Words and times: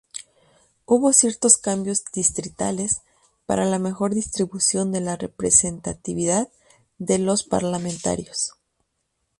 Hubo 0.87 1.13
ciertos 1.13 1.57
cambios 1.57 2.03
distritales 2.11 3.03
para 3.45 3.65
la 3.65 3.77
mejor 3.77 4.15
distribución 4.15 4.91
de 4.91 4.99
la 4.99 5.15
representatividad 5.15 6.49
de 6.97 7.19
los 7.19 7.43
parlamentarios. 7.43 8.55